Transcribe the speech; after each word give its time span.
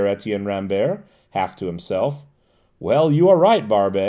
Etienne 0.07 0.45
Rambert, 0.47 1.05
half 1.29 1.55
to 1.57 1.67
himself. 1.67 2.23
"Well, 2.79 3.11
you 3.11 3.29
are 3.29 3.35
quite 3.37 3.59
right, 3.59 3.69
Barbey. 3.69 3.99